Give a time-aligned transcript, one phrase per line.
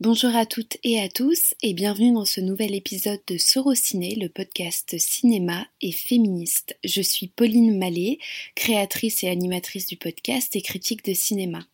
[0.00, 4.30] Bonjour à toutes et à tous et bienvenue dans ce nouvel épisode de Sorociné, le
[4.30, 6.74] podcast cinéma et féministe.
[6.82, 8.16] Je suis Pauline Mallet,
[8.54, 11.66] créatrice et animatrice du podcast et critique de cinéma.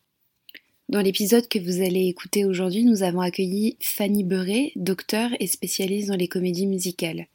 [0.89, 6.09] Dans l'épisode que vous allez écouter aujourd'hui, nous avons accueilli Fanny Beuret, docteur et spécialiste
[6.09, 7.27] dans les comédies musicales.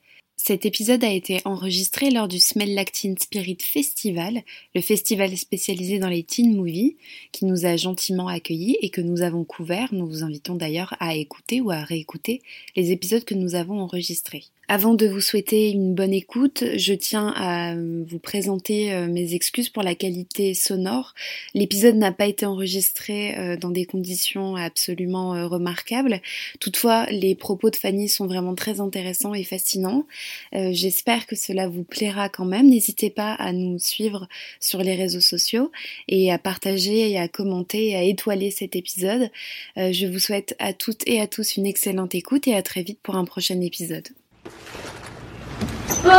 [0.45, 4.43] Cet épisode a été enregistré lors du Smell Like Spirit Festival,
[4.75, 6.97] le festival spécialisé dans les teen movies,
[7.31, 9.95] qui nous a gentiment accueillis et que nous avons couvert.
[9.95, 12.43] Nous vous invitons d'ailleurs à écouter ou à réécouter
[12.75, 14.43] les épisodes que nous avons enregistrés.
[14.75, 19.68] Avant de vous souhaiter une bonne écoute, je tiens à vous présenter euh, mes excuses
[19.68, 21.13] pour la qualité sonore.
[21.53, 26.22] L'épisode n'a pas été enregistré euh, dans des conditions absolument euh, remarquables.
[26.58, 30.07] Toutefois, les propos de Fanny sont vraiment très intéressants et fascinants.
[30.54, 32.70] J'espère que cela vous plaira quand même.
[32.70, 34.27] N'hésitez pas à nous suivre
[34.58, 35.70] sur les réseaux sociaux
[36.08, 39.30] et à partager et à commenter et à étoiler cet épisode.
[39.77, 43.00] Je vous souhaite à toutes et à tous une excellente écoute et à très vite
[43.02, 44.08] pour un prochain épisode.
[44.45, 46.11] Through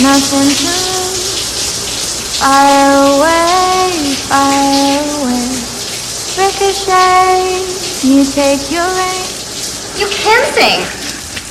[0.00, 1.04] nothing new.
[2.40, 5.44] Fire away, fire away.
[6.38, 7.60] Ricochet,
[8.08, 9.28] you take your aim.
[9.98, 10.80] You can sing.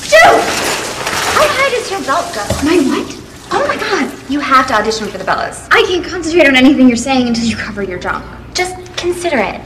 [0.09, 0.23] Do.
[1.33, 2.41] How high does your belt go?
[2.65, 3.07] My what?
[3.51, 4.11] Oh my god.
[4.31, 5.67] You have to audition for the Bellas.
[5.69, 8.25] I can't concentrate on anything you're saying until you cover your jump.
[8.55, 9.61] Just consider it.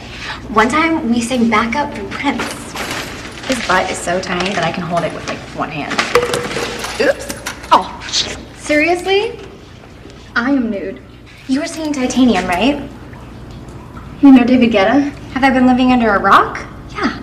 [0.52, 2.67] One time we sang backup for Prince.
[3.68, 5.92] Butt is so tiny that I can hold it with like one hand.
[7.02, 7.68] Oops.
[7.70, 8.02] Oh,
[8.56, 9.38] seriously?
[10.38, 11.02] I am nude.
[11.50, 12.90] You were singing Titanium, right?
[14.22, 15.12] You know David Guetta?
[15.34, 16.66] Have I been living under a rock?
[16.92, 17.22] Yeah.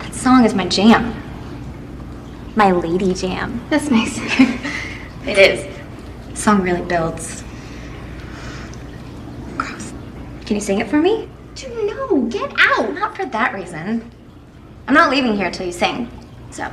[0.00, 1.14] That song is my jam.
[2.54, 3.64] My lady jam.
[3.70, 4.18] That's nice.
[5.26, 5.78] it is.
[6.28, 7.44] The song really builds.
[9.56, 9.94] Gross.
[10.44, 11.30] Can you sing it for me?
[11.54, 12.92] Dude, no, get out.
[12.92, 14.10] Not for that reason.
[14.88, 16.08] I'm not leaving here until you sing.
[16.50, 16.64] So.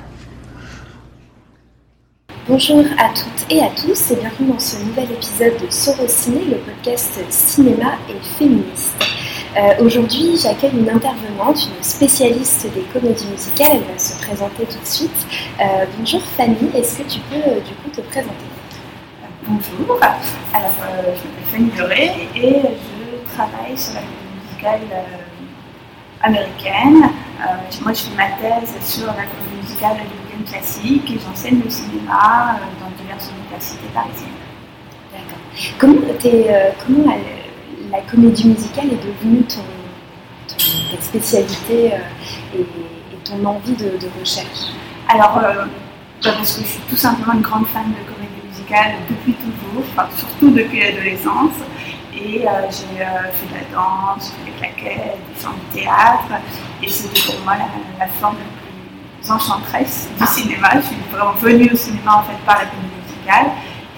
[2.48, 6.58] Bonjour à toutes et à tous et bienvenue dans ce nouvel épisode de Sorociné, le
[6.58, 8.96] podcast cinéma et féministe.
[9.56, 13.74] Euh, Aujourd'hui, j'accueille une intervenante, une spécialiste des comédies musicales.
[13.74, 15.28] Elle va se présenter tout de suite.
[15.62, 18.34] Euh, bonjour Fanny, est-ce que tu peux euh, du coup te présenter?
[19.48, 26.24] Bonjour, alors euh, je m'appelle Fanny Doré et je travaille sur la comédie musicale euh,
[26.24, 27.10] américaine.
[27.40, 31.70] Euh, moi, je fais ma thèse sur la comédie musicale hollywoodienne classique et j'enseigne le
[31.70, 34.28] cinéma euh, dans diverses universités parisiennes.
[35.14, 35.40] D'accord.
[35.80, 39.62] Comment, t'es, euh, comment la, la comédie musicale est devenue ton,
[40.50, 41.94] ton- ta spécialité
[42.54, 42.66] et, et
[43.24, 44.74] ton envie de, de recherche?
[45.08, 45.66] Alors, bah,
[46.22, 50.10] parce que je suis tout simplement une grande fan de comédie musicale depuis toujours, enfin,
[50.18, 51.56] surtout depuis l'adolescence.
[52.14, 55.80] Et euh, j'ai euh, fait de la danse, j'ai fait des claquettes, des chants de
[55.80, 56.42] théâtre.
[56.82, 57.68] Et c'était pour moi la,
[58.06, 60.70] la forme la plus enchanteresse du cinéma.
[60.76, 63.52] Je suis vraiment venue au cinéma en fait par la comédie musicale.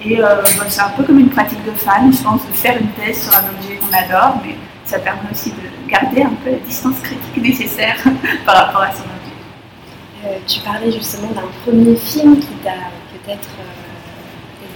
[0.04, 2.76] Et euh, bah, c'est un peu comme une pratique de fan, je pense, de faire
[2.78, 6.50] une thèse sur un objet qu'on adore, mais ça permet aussi de garder un peu
[6.50, 7.96] la distance critique nécessaire
[8.44, 10.26] par rapport à son objet.
[10.26, 12.72] Euh, Tu parlais justement d'un premier film qui t'a
[13.12, 13.48] peut-être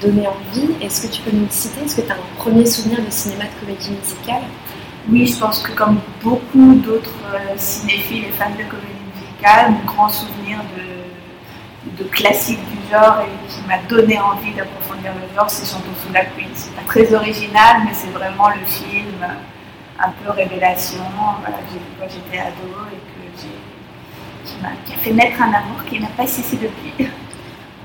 [0.00, 0.70] donné envie.
[0.80, 3.44] Est-ce que tu peux nous citer Est-ce que tu as un premier souvenir de cinéma
[3.44, 4.42] de comédie musicale?
[5.08, 9.84] Oui, je pense que comme beaucoup d'autres euh, cinéphiles et fans de comédie musicale, mon
[9.84, 15.66] grand souvenir de, classique du genre et qui m'a donné envie d'approfondir le genre, c'est
[15.66, 16.48] Chantons sous la pluie.
[16.54, 19.24] C'est pas très original, mais c'est vraiment le film
[19.98, 21.00] un peu révélation
[21.40, 23.26] voilà, vu quand j'étais ado et que
[24.84, 27.08] qui a fait naître un amour qui n'a pas cessé depuis.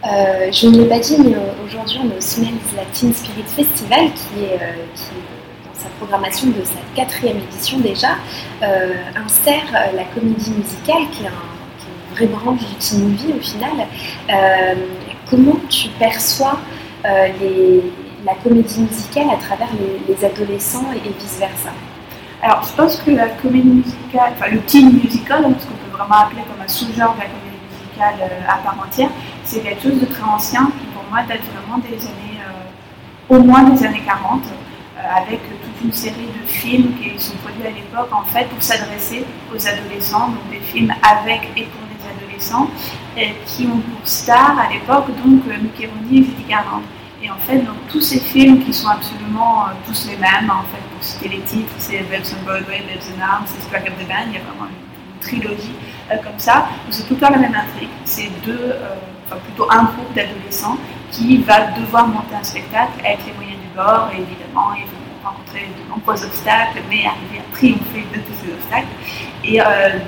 [0.03, 2.53] Euh, Je ne l'ai pas aujourd'hui on est au Smells
[2.91, 7.78] Teen Spirit Festival qui est, euh, qui est dans sa programmation de sa quatrième édition
[7.79, 8.13] déjà,
[8.63, 13.34] euh, insère euh, la comédie musicale qui est, un, une vraie branche du teen movie
[13.38, 13.85] au final.
[15.29, 16.59] Comment tu perçois
[17.03, 21.69] la comédie musicale à travers les, les adolescents et, et vice-versa?
[22.41, 25.95] Alors, je pense que la comédie musicale, enfin le teen musical, hein, ce qu'on peut
[25.95, 27.50] vraiment appeler comme un sous-genre de la comédie
[27.99, 29.09] euh, à part entière,
[29.43, 33.40] c'est quelque chose de très ancien qui pour moi date vraiment des années, euh, au
[33.40, 37.72] moins des années 40, euh, avec toute une série de films qui sont produits à
[37.72, 42.70] l'époque en fait pour s'adresser aux adolescents, donc des films avec et pour des adolescents,
[43.46, 46.82] qui ont pour star à l'époque donc Mickey Rooney et Judy Garland.
[47.23, 50.82] Et en fait, dans tous ces films qui sont absolument tous les mêmes, en fait,
[50.91, 54.08] pour citer les titres, c'est Babes on Broadway, Babes in Arms, c'est Strike Up the
[54.08, 54.91] Band, il y a vraiment une
[55.22, 55.76] trilogie
[56.12, 57.90] euh, comme ça, c'est tout le la même intrigue.
[58.06, 60.78] C'est deux, euh, plutôt un groupe d'adolescents
[61.12, 65.29] qui va devoir monter un spectacle avec les moyens du bord, et évidemment, ils vont
[65.29, 68.88] rencontrer de nombreux obstacles, mais arriver à triompher de tous ces obstacles.
[69.44, 69.59] Et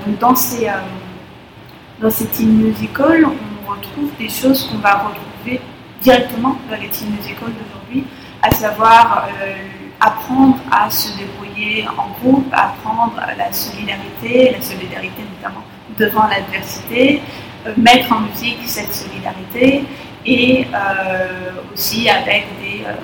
[0.06, 0.68] donc dans ces,
[2.00, 5.60] dans ces musicals, on retrouve des choses qu'on va retrouver
[6.00, 8.04] directement dans les teen musicals d'aujourd'hui,
[8.42, 9.28] à savoir
[10.00, 15.64] apprendre à se débrouiller en groupe, apprendre la solidarité, la solidarité notamment
[15.98, 17.22] devant l'adversité,
[17.66, 19.84] euh, mettre en musique cette solidarité
[20.26, 22.94] et euh, aussi avec des euh,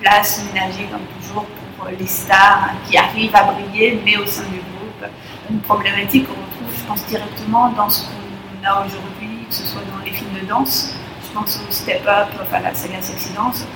[0.00, 1.46] places ménagées comme toujours
[1.76, 5.10] pour les stars qui arrivent à briller mais au sein du groupe.
[5.50, 9.80] Une problématique qu'on retrouve, je pense, directement dans ce qu'on a aujourd'hui, que ce soit
[9.80, 13.66] dans les films de danse, je pense au Step Up, enfin la saga Sexy Dance,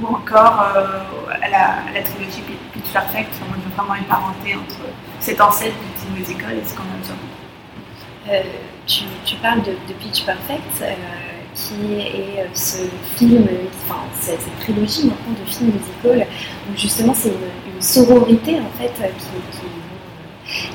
[0.00, 0.66] ou encore
[1.30, 2.42] à, la, trilogie
[2.72, 3.30] Pitch Perfect.
[3.48, 4.80] On a vraiment une parenté entre
[5.20, 7.28] cet ancêtre du musical et ce qu'on a aujourd'hui.
[8.30, 8.42] Euh,
[8.86, 10.92] tu, parles de, Pitch Perfect, euh,
[11.54, 12.78] qui est euh, ce
[13.16, 13.46] film,
[13.84, 16.26] enfin cette, trilogie de films musicals,
[16.68, 19.66] où justement c'est une, sororité en fait qui,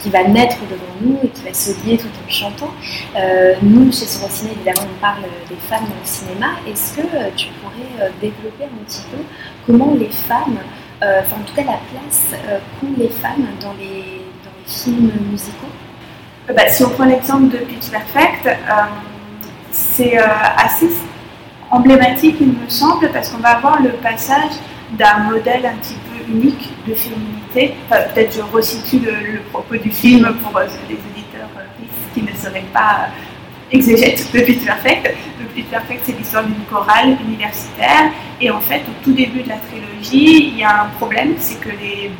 [0.10, 2.72] va naître devant nous et qui va se lier tout en chantant.
[3.62, 6.48] nous, chez Sorociné, évidemment, on parle des femmes dans le cinéma.
[6.68, 9.18] Est-ce que tu pourrais développer un petit peu
[9.66, 10.58] comment les femmes,
[11.02, 12.40] enfin en tout cas la place
[12.80, 15.68] qu'ont les femmes dans les, dans les films musicaux?
[16.50, 18.52] Euh, bah, si on prend l'exemple de Pitch Perfect, euh,
[19.72, 20.24] c'est euh,
[20.58, 20.90] assez
[21.70, 24.52] emblématique, il me semble, parce qu'on va avoir le passage
[24.92, 27.76] d'un modèle un petit peu unique de féminité.
[27.90, 31.50] Peut-être je resitue le, propos du film pour les éditeurs
[32.14, 33.10] qui ne seraient pas
[33.72, 35.16] exégètes de Pitch Perfect.
[35.40, 38.12] Le Perfect, c'est l'histoire d'une chorale universitaire.
[38.40, 41.60] Et en fait, au tout début de la trilogie, il y a un problème, c'est
[41.60, 42.12] que les,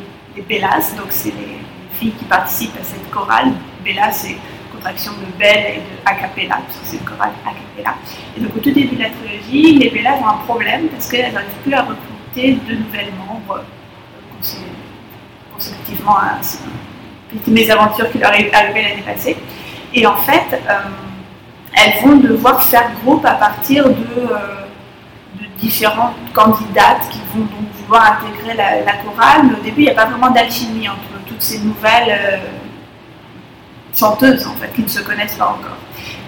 [0.48, 1.58] Bellas, donc c'est les
[1.98, 3.52] filles qui participent à cette chorale,
[3.84, 4.36] Bella, c'est
[4.72, 7.96] contraction de Belle et de Acapella, parce que c'est une chorale Acapella.
[8.36, 11.32] Et donc au tout début de la trilogie, les Bellas ont un problème parce qu'elles
[11.32, 13.77] n'arrivent plus à recruter de nouvelles membres euh,
[15.54, 16.38] consécutivement à
[17.28, 19.36] petite mésaventure qui leur est arrivée l'année passée.
[19.94, 20.78] Et en fait, euh,
[21.74, 24.36] elles vont devoir faire groupe à partir de, euh,
[25.58, 29.46] différentes candidates qui vont donc vouloir intégrer la, chorale.
[29.46, 32.40] Mais au début, il n'y a pas vraiment d'alchimie entre toutes ces nouvelles
[33.94, 35.76] chanteuses en fait, qui ne se connaissent pas encore.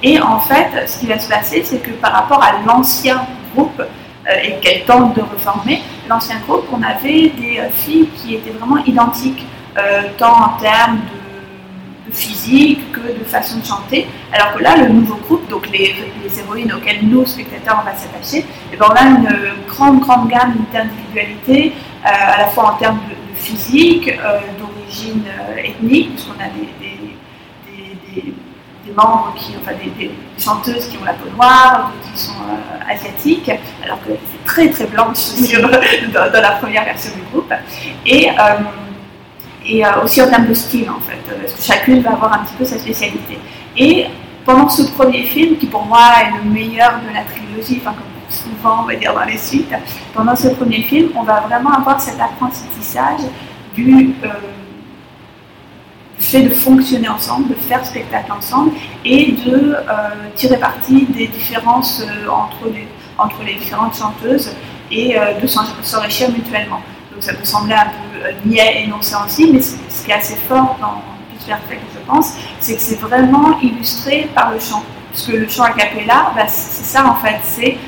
[0.02, 3.80] Et en fait, ce qui va se passer, c'est que par rapport à l'ancien groupe,
[3.80, 3.86] euh,
[4.26, 8.78] et qu'elle tente de reformer, l'ancien groupe, on avait des euh, filles qui étaient vraiment
[8.84, 9.46] identiques,
[9.78, 14.88] euh, tant en termes de, physique que de façon de chanter, alors que là, le
[14.88, 15.94] nouveau groupe, donc les,
[16.36, 19.28] héroïnes auxquelles nous, spectateurs, on va s'attacher, et eh ben on a une
[19.68, 21.72] grande, grande gamme d'individualité,
[22.02, 24.10] à la fois en termes de, physique,
[24.58, 25.22] d'origine
[25.64, 26.68] ethnique, puisqu'on a des,
[29.36, 33.50] qui, enfin des, chanteuses qui ont la peau noire, qui sont euh, asiatiques,
[33.84, 35.18] alors que c'est très très blanche
[36.12, 37.52] dans, la première version du groupe.
[38.06, 38.32] Et, euh,
[39.64, 42.38] et euh, aussi en termes de style en fait, parce que chacune va avoir un
[42.38, 43.38] petit peu sa spécialité.
[43.76, 44.06] Et
[44.44, 48.06] pendant ce premier film, qui pour moi est le meilleur de la trilogie, enfin comme
[48.28, 49.74] souvent on va dire dans les suites,
[50.14, 53.20] pendant ce premier film, on va vraiment avoir cet apprentissage
[53.74, 54.14] du
[56.20, 58.72] fait de fonctionner ensemble, de faire spectacle ensemble
[59.04, 59.84] et de euh,
[60.34, 64.52] tirer parti des différences euh, entre, les, différentes chanteuses
[64.90, 66.80] et euh, de s'enrichir mutuellement.
[67.12, 70.36] Donc ça peut sembler un peu niais et non aussi, mais ce qui est assez
[70.36, 71.02] fort dans
[71.32, 74.82] Pitch Perfect, je pense, c'est que c'est vraiment illustré par le chant.
[75.10, 77.78] Parce que le chant a cappella, bah, c'est ça en fait, c'est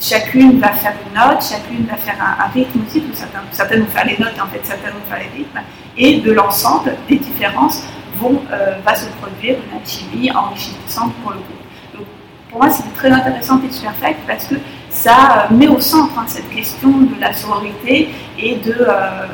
[0.00, 4.06] chacune va faire une note, chacune va faire un, rythme aussi, certaines, certaines, vont faire
[4.06, 5.60] les notes, en fait, certaines vont faire les rythmes,
[5.96, 7.82] et de l'ensemble des différences
[8.18, 11.94] vont, euh, va se produire une alchimie enrichissante pour le groupe.
[11.94, 12.06] Donc,
[12.50, 14.56] pour moi, c'est très intéressant Pitch Perfect parce que
[14.90, 19.26] ça euh, met au centre hein, cette question de la sororité et de, euh,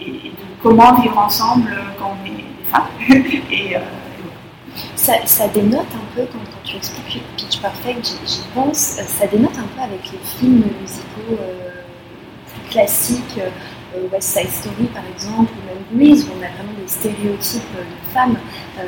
[0.00, 3.42] et, de comment vivre ensemble quand on est des femmes.
[3.52, 3.76] et,
[4.96, 9.82] ça, dénote un peu, quand, tu expliques Pitch Perfect, j'y pense, ça dénote un peu
[9.82, 11.38] avec les films musicaux
[12.70, 13.38] classiques,
[14.12, 18.12] West Side Story par exemple, ou même Grease, où on a vraiment des stéréotypes de
[18.12, 18.36] femmes.
[18.78, 18.82] Euh,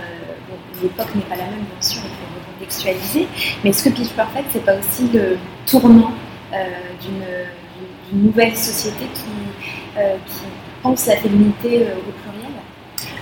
[0.83, 3.29] l'époque n'est pas la même, bien sûr, il faut recontextualiser.
[3.63, 6.13] Mais est-ce que Pitch Perfect, c'est pas aussi le tournant
[6.53, 6.57] euh,
[7.01, 10.45] d'une nouvelle société qui, euh, qui
[10.83, 12.47] pense la féminité au pluriel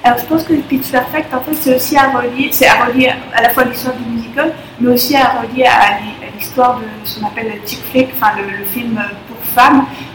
[0.06, 3.42] alors je pense que Pitch Perfect, en fait, c'est aussi à relier, à relier à
[3.42, 5.98] la fois l'histoire du musical, mais aussi à relier à
[6.36, 9.00] l'histoire de ce qu'on appelle le chick flick, enfin le, film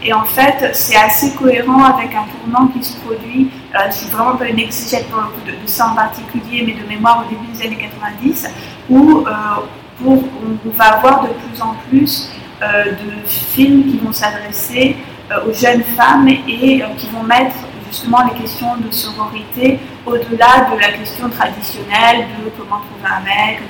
[0.02, 3.50] Et en fait, c'est assez cohérent avec un tournant qui se produit.
[3.74, 6.86] Euh, c'est vraiment pas une exégète pour le coup de, ça en particulier, mais de
[6.88, 8.48] mémoire au début des années 90,
[8.88, 9.30] où euh,
[10.04, 10.22] on,
[10.76, 12.30] va avoir de plus en plus
[12.62, 14.96] euh, de films qui vont s'adresser
[15.46, 17.54] aux jeunes femmes et qui vont mettre
[17.88, 23.60] justement les questions de sororité au-delà de la question traditionnelle de comment trouver un mec,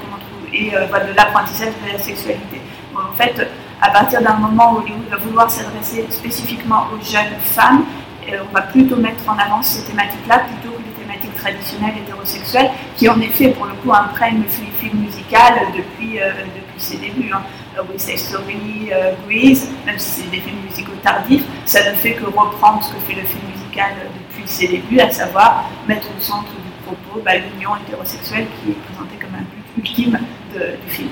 [0.53, 2.61] et de l'apprentissage de la sexualité.
[2.95, 3.47] en fait,
[3.81, 7.85] à partir d'un moment où Hollywood va vouloir s'adresser spécifiquement aux jeunes femmes,
[8.33, 13.09] on va plutôt mettre en avant ces thématiques-là plutôt que les thématiques traditionnelles hétérosexuelles qui
[13.09, 17.31] en effet pour le coup imprègnent le film musical depuis, euh, depuis ses débuts.
[17.33, 17.43] Hein.
[17.91, 22.25] West Story, euh, Grease, même si c'est des films musicaux tardifs, ça ne fait que
[22.25, 26.51] reprendre ce que fait le film musical depuis ses débuts, à savoir mettre au centre
[26.51, 30.19] du propos bah, l'union hétérosexuelle qui est présentée comme un but ultime
[30.53, 31.09] du film.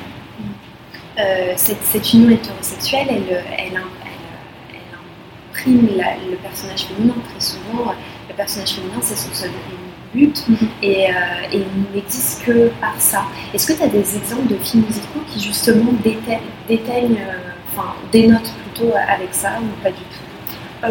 [1.19, 3.81] Euh, cette, union hétérosexuelle, elle, elle,
[5.51, 5.89] imprime
[6.31, 7.15] le personnage féminin.
[7.31, 7.93] Très souvent,
[8.29, 9.51] le personnage féminin, c'est son seul
[10.15, 10.57] but mhm.
[10.81, 11.13] et, euh,
[11.53, 13.25] et, il n'existe que par ça.
[13.53, 18.55] Est-ce que tu as des exemples de films musicaux qui justement déteignent, euh, enfin, dénotent
[18.63, 20.89] plutôt avec ça ou pas du tout?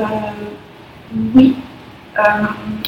[1.33, 1.55] Oui.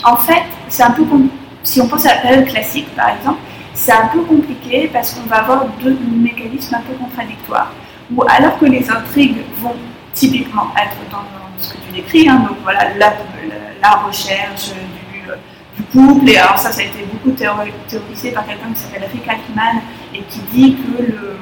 [0.03, 1.29] en fait, c'est un peu comme
[1.63, 3.39] si on pense à la période classique, par exemple,
[3.79, 7.71] c'est un peu compliqué parce qu'on va avoir deux mécanismes un peu contradictoires.
[8.13, 9.75] Où alors que les intrigues vont
[10.13, 11.23] typiquement être dans
[11.57, 14.71] ce que tu décris, hein, donc voilà, la, recherche
[15.77, 19.27] du, couple, et alors ça, ça a été beaucoup théorisé par quelqu'un qui s'appelle Rick
[19.27, 19.81] Altman
[20.13, 21.37] et qui dit que le,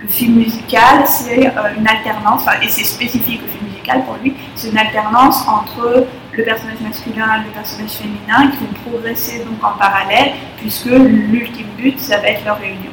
[0.00, 4.34] le film musical, c'est euh, une alternance, et c'est spécifique au film musical pour lui,
[4.56, 9.62] c'est une alternance entre le personnage masculin et le personnage féminin qui vont progresser donc
[9.62, 12.90] en parallèle, puisque l'ultime but, ça va être leur réunion.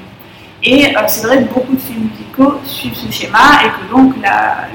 [0.63, 4.15] Et euh, c'est vrai que beaucoup de films musicaux suivent ce schéma et que donc
[4.21, 4.69] la,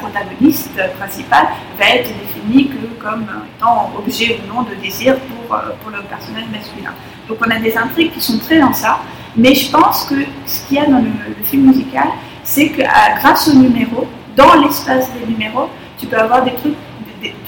[0.00, 1.46] protagoniste principale
[1.78, 6.02] va être définie que comme étant objet ou non de désir pour, euh, pour le
[6.02, 6.90] personnage masculin.
[7.28, 8.98] Donc on a des intrigues qui sont très dans ça,
[9.36, 11.10] mais je pense que ce qu'il y a dans le,
[11.44, 12.08] film musical,
[12.42, 12.82] c'est que
[13.20, 15.68] grâce aux numéros, dans l'espace des numéros,
[15.98, 16.74] tu peux avoir des trucs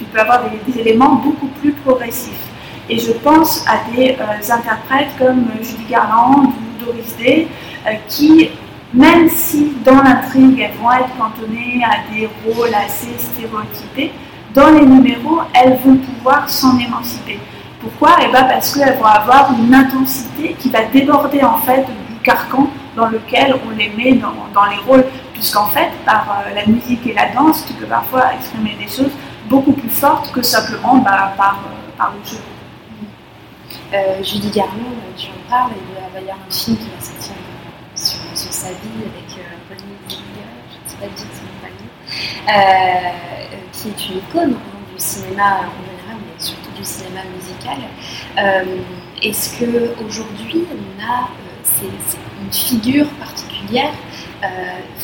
[0.08, 2.32] tu peux avoir des, éléments beaucoup plus progressifs.
[2.88, 7.48] Et je pense à des euh, interprètes comme Judy Garland ou Doris Day,
[7.86, 8.50] euh, qui,
[8.94, 14.12] même si dans l'intrigue elles vont être cantonnées à des rôles assez stéréotypés,
[14.54, 17.38] dans les numéros, elles vont pouvoir s'en émanciper.
[17.80, 18.16] Pourquoi?
[18.24, 22.68] Eh bien parce qu'elles vont avoir une intensité qui va déborder en fait du carcan
[22.96, 27.12] dans lequel on les met dans, les rôles, puisqu'en fait, par euh, la musique et
[27.12, 29.12] la danse, tu peux parfois exprimer des choses
[29.48, 32.38] beaucoup plus forte que simplement bah, par, euh, le jeu.
[33.92, 37.32] Euh, Julie Garland, tu en parles, il va y avoir un film qui va sortir
[37.32, 41.58] euh, sur, sa vie avec euh, Pauline je ne sais pas dire son nom,
[42.48, 43.10] euh,
[43.72, 47.78] qui est une icône hein, du cinéma en général, mais surtout du cinéma musical.
[49.22, 51.28] Est-ce qu'aujourd'hui, on a
[51.82, 53.92] une figure particulière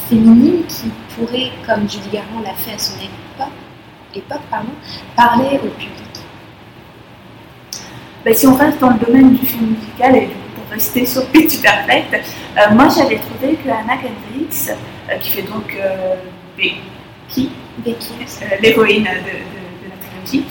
[0.08, 3.23] féminine qui pourrait, comme Julie Garland l'a fait à son époque,
[4.16, 4.70] époque pardon,
[5.16, 5.90] parler au public.
[8.24, 11.60] Ben, Si on reste dans le domaine du film musical et pour rester sur Pitch
[11.60, 14.70] Perfect, euh, moi j'avais trouvé que Anna Kendricks,
[15.10, 16.16] euh, qui fait donc euh,
[16.56, 18.12] Becky, Becky
[18.62, 20.46] l'héroïne de, la trilogie,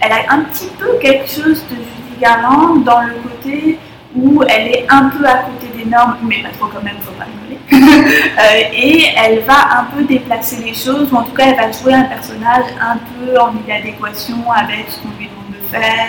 [0.00, 3.78] elle a un petit peu quelque chose de Judy Garland dans le côté
[4.14, 7.12] où elle est un peu à côté des normes, mais pas trop quand même, faut
[7.12, 7.58] pas rigoler.
[8.38, 11.72] Euh, et elle va un peu déplacer les choses, ou en tout cas elle va
[11.72, 16.08] jouer un personnage un peu en inadéquation avec ce qu'on lui demande de faire.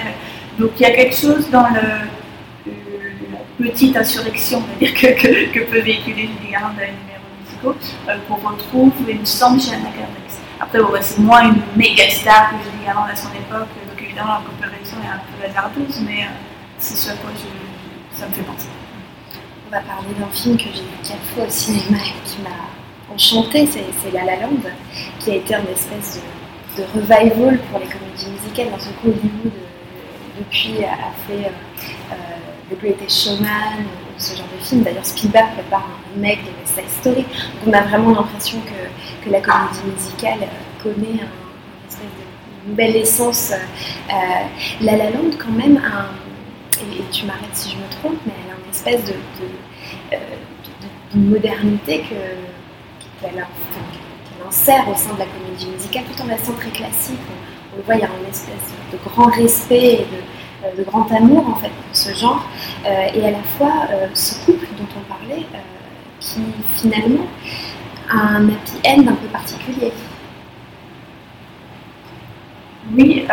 [0.60, 2.08] Donc il y a quelque chose dans le,
[3.64, 6.68] petite insurrection, on va dire, que, que, peut véhiculer les numéros
[7.42, 7.76] musicaux,
[8.10, 10.38] euh, qu'on retrouve, il me semble, chez Anna Kendricks.
[10.60, 14.42] Après, c'est moins une méga star que Julie Garland à son époque, donc évidemment la
[14.50, 16.28] comparaison est un peu hasardeuse, mais euh,
[16.78, 17.32] c'est ce à quoi
[18.14, 18.68] ça me fait penser.
[19.68, 23.14] On va parler d'un film que j'ai vu quatre fois au cinéma et qui m'a
[23.14, 24.62] enchanté, c'est La La Land,
[25.20, 26.22] qui a été une espèce
[26.78, 28.70] de, revival pour les comédies musicales.
[28.72, 33.84] Dans ce coup, Hollywood, euh, depuis, a fait euh, euh, The Greatest Showman,
[34.18, 34.84] ce genre de film.
[34.84, 37.16] D'ailleurs, Spielberg prépare un remake de West Side.
[37.16, 37.26] Donc
[37.68, 40.48] on a vraiment l'impression que, la comédie musicale
[40.82, 43.52] connaît un, espèce de nouvelle essence.
[44.80, 46.06] La La Land, quand même, un
[46.80, 48.34] et, tu m'arrêtes si je me trompe, mais
[48.72, 49.14] espèce de,
[50.14, 50.18] euh,
[51.16, 53.46] modernité qu'elle
[54.48, 57.18] insère au sein de la comédie musicale, tout en restant très classique.
[57.74, 61.12] On, le voit, il y a une espèce de grand respect et de, euh, grand
[61.12, 62.46] amour en fait pour ce genre,
[62.86, 65.46] euh, et à la fois ce couple dont on parlait,
[66.20, 66.42] qui
[66.76, 67.26] finalement
[68.10, 69.92] a un happy end un peu particulier.
[72.96, 73.26] Oui,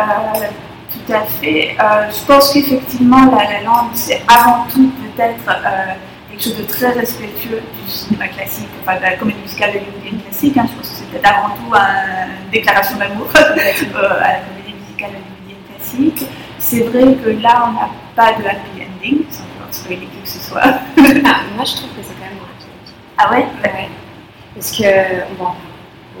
[0.95, 1.75] tout à fait.
[1.79, 5.93] Euh, je pense qu'effectivement, la, langue, c'est avant tout peut-être euh,
[6.29, 10.57] quelque chose de très respectueux du cinéma classique, enfin de la comédie musicale hollywoodienne classique.
[10.57, 10.65] Hein.
[10.69, 15.63] Je pense que c'est peut-être avant tout une déclaration d'amour à la comédie musicale hollywoodienne
[15.75, 16.29] classique.
[16.59, 20.27] C'est vrai que là, on n'a pas de happy ending, sans vouloir spoiler qui que
[20.27, 20.61] ce soit.
[20.63, 20.81] ah,
[21.55, 22.93] moi, je trouve que c'est quand même un happy ending.
[23.17, 23.45] Ah ouais?
[23.63, 23.89] Ouais.
[24.55, 25.49] Parce que, bon,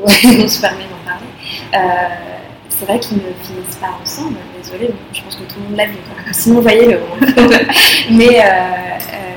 [0.03, 2.34] on se permet d'en parler.
[2.75, 5.77] Euh, c'est vrai qu'ils ne finissent pas ensemble, désolé, je pense que tout le monde
[5.77, 5.97] l'a vu,
[6.31, 6.99] sinon voyez-le.
[8.11, 9.35] Mais euh, euh,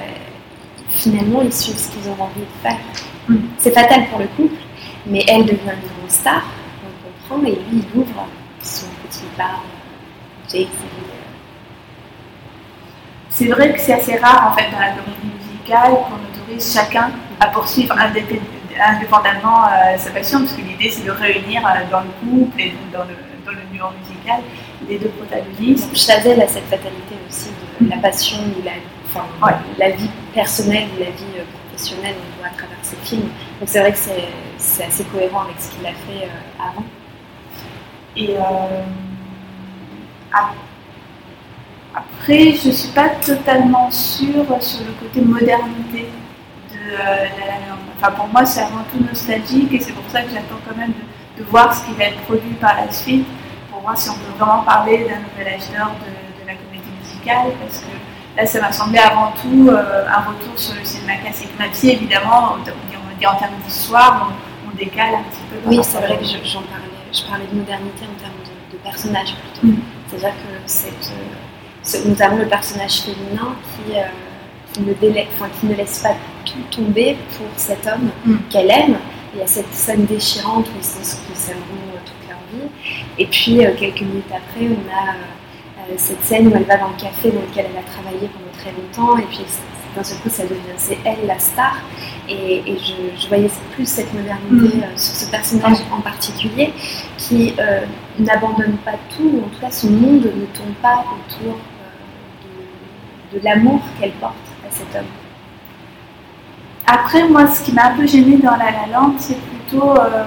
[0.88, 2.78] finalement, ils suivent ce qu'ils ont envie de faire.
[3.28, 3.36] Mm.
[3.58, 4.56] C'est fatal pour le couple,
[5.06, 6.42] mais elle devient une grande star,
[6.84, 8.26] on comprend, et lui, il ouvre
[8.62, 9.62] son petit bar,
[10.50, 10.68] Jake,
[13.30, 17.10] c'est vrai que c'est assez rare en fait dans la comédie musicale qu'on autorise chacun
[17.38, 22.08] à poursuivre indépendamment euh, sa passion, parce que l'idée c'est de réunir euh, dans le
[22.20, 24.42] couple et dans le, le nuance musical
[24.88, 25.96] les deux protagonistes.
[25.96, 27.50] Chazelle a cette fatalité aussi
[27.80, 28.72] de la passion ou la,
[29.06, 29.26] enfin,
[29.78, 33.28] la vie personnelle ou la vie euh, professionnelle on voit à travers ses films.
[33.60, 33.98] Donc c'est vrai que
[34.58, 36.28] c'est assez cohérent avec ce qu'il a fait
[36.58, 36.84] avant.
[38.16, 38.34] Et
[41.94, 46.08] après, je ne suis pas totalement sûre sur le côté modernité
[46.70, 50.30] de euh, la Enfin, pour moi, c'est avant tout nostalgique et c'est pour ça que
[50.30, 50.92] j'attends quand même
[51.36, 53.26] de, voir ce qui va être produit par la suite
[53.96, 57.92] si on peut vraiment parler d'un nouvel âge d'or de, la comédie musicale parce que
[58.36, 61.50] là, ça m'a semblé avant tout euh, un retour sur le cinéma classique.
[61.58, 64.30] Même si, évidemment, on, dit en termes d'histoire,
[64.66, 65.56] on, décale un petit peu.
[65.68, 66.86] Oui, c'est vrai que j'en parlais.
[67.12, 69.66] Je parlais de modernité en termes de, personnages plutôt.
[69.66, 69.80] Mm.
[70.08, 71.12] C'est-à-dire que cette
[72.06, 74.02] notamment le personnage féminin qui, euh,
[74.72, 76.14] qui, ne qui, ne laisse pas
[76.44, 78.36] tout tomber pour cet homme mm.
[78.50, 78.96] qu'elle aime.
[79.34, 81.62] Il y a cette scène déchirante où ils disent qu'ils s'aimeront
[81.94, 82.57] euh, toute leur vie.
[83.18, 85.14] Et puis, euh, quelques minutes après, on a
[85.96, 88.72] cette scène où elle va dans le café dans lequel elle a travaillé pendant très
[88.72, 89.18] longtemps.
[89.18, 89.44] Et puis,
[89.96, 91.76] d'un seul coup, ça devient, c'est elle la star.
[92.28, 94.96] Et, je, voyais plus cette modernité mm.
[94.96, 96.72] sur ce personnage en particulier
[97.16, 97.54] qui
[98.18, 101.58] n'abandonne pas tout, en tout cas son monde ne tombe pas autour
[103.32, 104.34] de l'amour qu'elle porte
[104.66, 105.08] à cet homme.
[106.86, 110.24] Après, moi, ce qui m'a un peu gênée dans La La Land, c'est plutôt euh,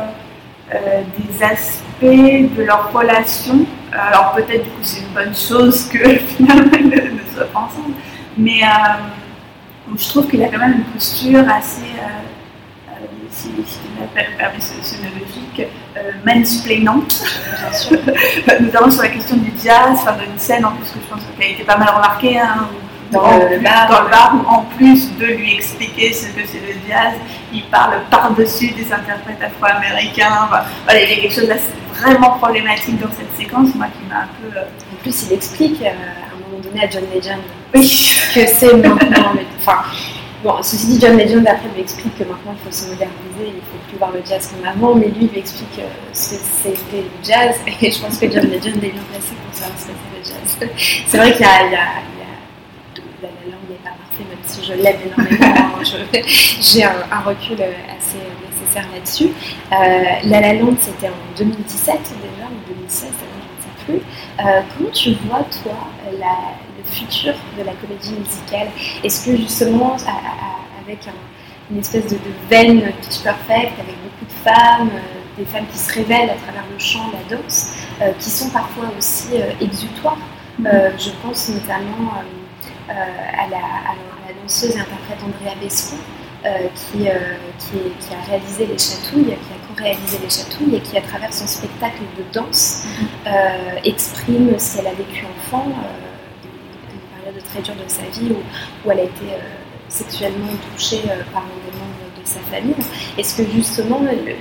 [0.73, 3.66] euh, des aspects de leur relation.
[3.92, 5.98] Alors peut-être du coup c'est une bonne chose que
[6.38, 7.94] finalement ils ne, soient pas ensemble,
[8.38, 11.94] mais euh, je trouve qu'il a quand même une posture assez,
[13.30, 13.80] si, si
[14.16, 15.68] permet ce, logique,
[16.26, 17.24] mansplainante,
[18.62, 21.48] notamment sur la question du jazz, enfin d'une scène en plus que je pense qu'elle
[21.48, 22.68] a été pas mal remarquée, hein,
[23.12, 26.60] dans, le, bar, dans le bar, où en plus de lui expliquer ce que c'est
[26.60, 27.13] le jazz,
[27.54, 30.47] il parle par-dessus des interprètes afro-américains.
[30.86, 34.21] voilà, il y a quelque chose d'assez vraiment problématique dans cette séquence, moi qui m'a
[34.21, 34.58] un peu.
[34.58, 37.39] Euh, en plus, il explique euh, à un moment donné à John Legend
[37.74, 39.34] que c'est maintenant.
[39.60, 39.84] enfin,
[40.43, 43.56] bon, ceci dit, John Legend après lui explique que maintenant il faut se moderniser, il
[43.56, 46.36] ne faut plus voir le jazz comme avant, mais lui il lui explique euh, ce
[46.36, 49.78] que c'était le jazz, et je pense que John Legend est bien placé pour savoir
[49.78, 50.71] ce que c'est le jazz.
[51.08, 51.88] C'est vrai qu'il y a, il y a
[53.21, 55.84] la langue n'est pas parfaite, même si je l'aime énormément, hein,
[56.62, 58.18] j'ai un, recul euh, assez
[58.50, 59.30] nécessaire là-dessus.
[59.72, 64.46] Euh, la La Land, c'était en 2017 déjà, ou 2016, je ne sais plus.
[64.46, 65.78] Euh, comment tu vois, toi,
[66.12, 68.70] le futur de la comédie musicale?
[69.04, 69.96] Est-ce que justement,
[70.86, 71.00] avec
[71.72, 72.18] une espèce de,
[72.50, 74.92] veine pitch perfect, avec beaucoup de femmes,
[75.38, 77.74] des femmes qui se révèlent à travers le chant, la danse,
[78.20, 79.30] qui sont parfois aussi
[79.62, 80.18] exutoires?
[80.60, 82.12] Je pense notamment
[82.90, 83.58] à la,
[84.41, 85.97] danseuse et interprète Andrea Bescon,
[86.45, 87.13] euh, qui, euh,
[87.60, 91.34] qui, qui, a réalisé Les Chatouilles, qui a co-réalisé Les Chatouilles et qui, à travers
[91.34, 93.32] son spectacle de danse, mhm.
[93.84, 98.91] exprime ce qu'elle a vécu enfant, une période très dure de sa vie où, où
[98.91, 99.25] elle a été
[99.88, 101.01] sexuellement touchée
[101.32, 102.75] par un des membres de sa famille.
[103.17, 104.36] Est-ce que justement le, le,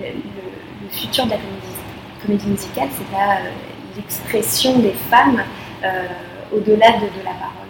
[0.00, 3.38] le, futur de la comédie, comédie musicale, c'est pas
[3.96, 5.42] l'expression des femmes
[6.52, 7.67] au-delà de, de, la parole?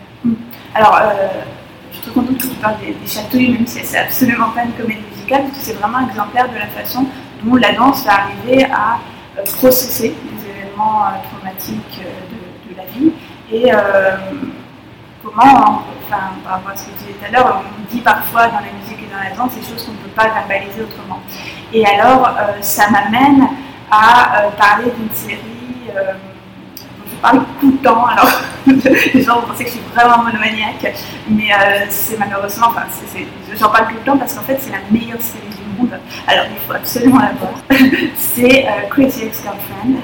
[0.75, 1.43] Alors, euh,
[1.91, 4.73] je suis très contente que tu parles des, chatouilles, même si c'est absolument pas une
[4.73, 7.07] comédie musicale, parce que c'est vraiment exemplaire de la façon
[7.43, 8.99] dont la danse va arriver à
[9.39, 13.11] euh, processer les événements euh, traumatiques de, la vie
[13.51, 13.73] et
[15.21, 18.47] comment, enfin, par rapport à ce que tu disais tout à l'heure, on dit parfois
[18.47, 21.19] dans la musique et dans la danse des choses qu'on ne peut pas verbaliser autrement.
[21.73, 23.49] Et alors, ça m'amène
[23.91, 25.91] à parler d'une série
[27.21, 28.31] parle tout le temps, alors
[29.15, 30.95] les gens vont que je suis vraiment monomaniaque,
[31.29, 32.83] mais euh, c'est malheureusement, enfin,
[33.59, 36.45] j'en parle tout le temps parce qu'en fait c'est la meilleure série du monde, alors
[36.51, 37.55] il faut absolument la voir.
[38.17, 40.01] c'est euh, Crazy Ex-Girlfriend,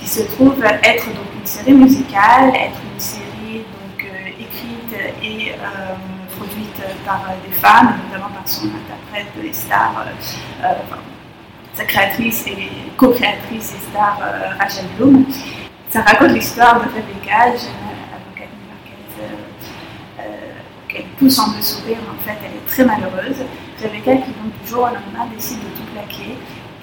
[0.00, 3.64] qui se trouve être donc une série musicale, être une série
[4.00, 5.54] euh, écrite et
[6.36, 10.06] produite par des femmes, notamment par son interprète les stars,
[11.74, 14.18] sa créatrice et co-créatrice et star
[14.58, 15.26] Rachel Bloom.
[15.90, 17.56] Ça raconte l'histoire de Rebecca,
[21.18, 23.44] pousse en dessous en fait, elle est très malheureuse.
[23.82, 26.36] Rebecca qui donc du jour au lendemain décide de tout plaquer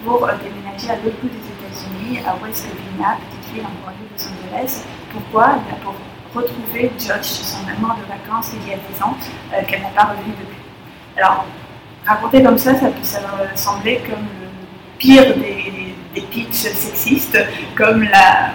[0.06, 4.24] pour déménager à l'autre bout des États-Unis, à West Covina, petite ville en banlieue de
[4.24, 4.84] Los Angeles.
[5.12, 5.60] Pourquoi?
[5.84, 5.96] Pour
[6.42, 9.16] retrouver Josh, son amour de vacances il y a 10 ans,
[9.54, 10.58] euh, qu'elle n'a pas revu depuis.
[11.18, 11.46] Alors,
[12.06, 14.48] raconter comme ça, ça peut sembler comme le
[14.98, 17.40] pire des, des pitchs sexistes,
[17.76, 18.52] comme la,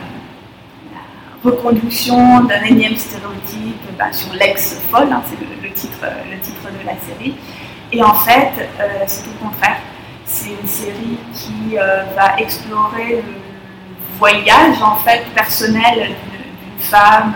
[1.45, 6.95] reconduction d'un énième stéréotype bah, sur l'ex-folle, hein, c'est le, titre, le titre de la
[7.07, 7.35] série.
[7.93, 9.79] Et en fait, euh, c'est tout le contraire.
[10.25, 17.35] C'est une série qui euh, va explorer le voyage en fait personnel d'une femme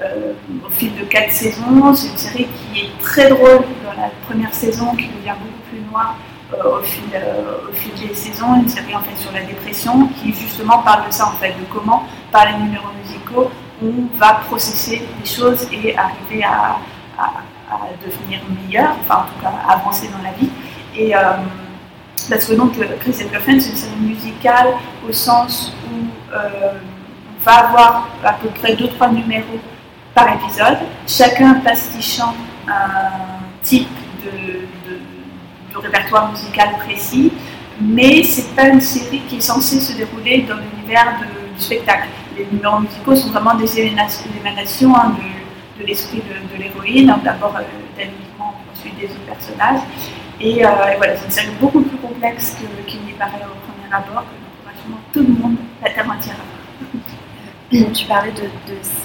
[0.00, 0.32] euh,
[0.64, 1.94] au fil de quatre saisons.
[1.94, 5.80] C'est une série qui est très drôle dans la première saison, qui devient beaucoup plus
[5.90, 6.16] noire
[6.52, 7.04] au, fil,
[7.68, 8.54] au fil des saisons.
[8.56, 11.64] Une série en fait sur la dépression qui justement parle de ça en fait, de
[11.72, 13.50] comment par les numéros musicaux
[13.82, 16.76] on va processer les choses et arriver à,
[18.04, 20.50] devenir meilleur, enfin en tout cas avancer dans la vie.
[20.96, 21.14] Et
[22.28, 24.68] parce que donc Chris and Girlfriend, c'est une série musicale
[25.08, 29.58] au sens où euh, on va avoir à peu près 2-3 numéros
[30.14, 32.34] par épisode, chacun pastichant
[32.68, 33.10] un
[33.62, 33.88] type
[34.24, 34.60] de,
[35.78, 37.32] répertoire musical précis,
[37.80, 41.18] mais c'est pas une série qui est censée se dérouler dans l'univers
[41.56, 42.08] du spectacle.
[42.36, 45.14] Les numéros musicaux sont vraiment des émanations hein,
[45.78, 48.04] de, l'esprit de, l'héroïne, d'abord euh,
[48.72, 49.80] ensuite des autres personnages.
[50.40, 50.62] Euh, et,
[50.96, 52.56] voilà, c'est une série beaucoup plus complexe
[52.86, 56.36] qu'il n'y paraît au premier abord, que tout le monde, la terre entière.
[57.70, 58.42] Tu parlais de,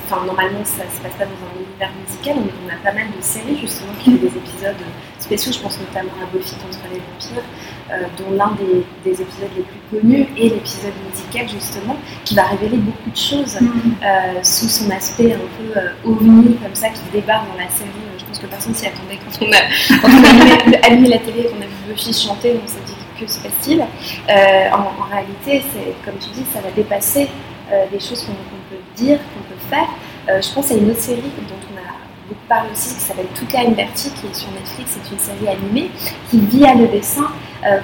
[0.05, 3.07] Enfin, normalement, ça se passe pas dans un univers musical, mais on a pas mal
[3.15, 4.85] de séries justement qui ont des épisodes
[5.19, 5.51] spéciaux.
[5.51, 7.43] Je pense notamment à Buffy contre les vampires,
[7.91, 8.55] euh, dont l'un
[9.03, 13.59] des, épisodes les plus connus est l'épisode musical justement, qui va révéler beaucoup de choses
[13.59, 13.67] mm.
[14.03, 17.89] euh, sous son aspect un peu ovni comme ça qui débarque dans la série
[18.35, 21.93] pense que personne s'y attendait quand on a, allumé, la télé et qu'on a vu
[21.93, 25.63] Buffy chanter, on s'est dit que se passe-t-il euh, en, réalité,
[26.03, 27.54] comme tu dis, ça va dépasser euh,
[27.91, 29.89] des choses qu'on peut dire, qu'on peut faire.
[30.29, 31.93] Euh, je pense à une autre série dont on a
[32.27, 35.89] beaucoup parlé aussi, qui s'appelle Tuka Inverti, qui est sur Netflix, c'est une série animée
[36.29, 37.27] qui, via le dessin,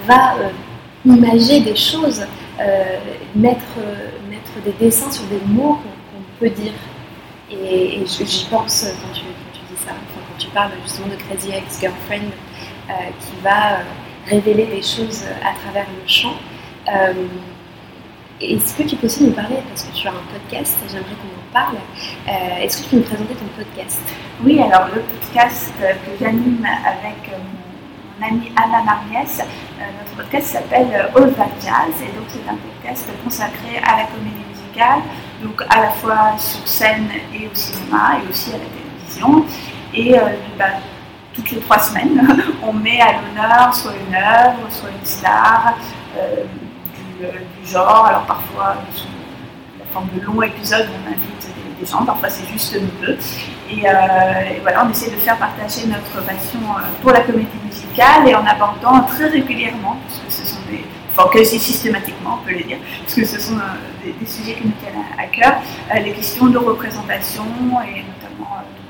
[0.08, 0.36] va
[1.06, 2.26] imager des choses,
[3.36, 3.78] mettre,
[4.30, 6.74] mettre des dessins sur des mots qu'on peut dire.
[7.52, 9.26] Et, j'y pense quand tu,
[10.38, 12.32] tu parles justement de Crazy Ex-Girlfriend
[12.92, 13.84] euh, qui va euh,
[14.28, 16.36] révéler des choses à travers le chant.
[16.88, 17.14] Euh,
[18.42, 21.28] est-ce que tu peux aussi nous parler, parce que tu as un podcast, j'aimerais qu'on
[21.28, 21.78] en parle,
[22.62, 24.02] est-ce que tu peux nous présenter ton podcast?
[24.44, 27.30] Oui, alors le podcast que j'anime avec
[28.20, 29.42] mon amie Anna Marniès,
[29.80, 34.46] notre podcast s'appelle All That Jazz, et donc c'est un podcast consacré à la comédie
[34.50, 35.02] musicale,
[35.44, 39.46] donc à la fois sur scène et au cinéma, et aussi à la télévision.
[39.94, 40.24] Et euh,
[40.58, 40.66] bah,
[41.34, 42.22] toutes les trois semaines,
[42.64, 45.76] on met à l'honneur soit une œuvre, soit une star
[46.18, 46.44] euh,
[47.30, 48.06] du, genre.
[48.06, 49.08] Alors parfois, sous
[49.80, 53.18] la forme de longs épisodes, on invite des, gens, parfois c'est juste nous deux.
[53.70, 56.60] Et, euh, et, voilà, on essaie de faire partager notre passion
[57.02, 61.60] pour la comédie musicale et en abordant très régulièrement, puisque ce sont des, enfin quasi
[61.60, 63.56] systématiquement, on peut le dire, parce que ce sont
[64.04, 65.62] des, des, sujets qui nous tiennent à, cœur,
[66.04, 67.44] les questions de représentation
[67.84, 68.82] et notamment euh,